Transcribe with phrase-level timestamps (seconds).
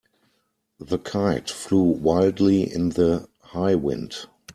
[0.79, 4.25] The kite flew wildly in the high wind.